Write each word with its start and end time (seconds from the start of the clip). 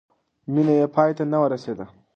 مینه 0.53 0.73
یې 0.79 0.85
پای 0.95 1.09
ته 1.17 1.23
ونه 1.25 1.39
رسېده. 1.53 1.85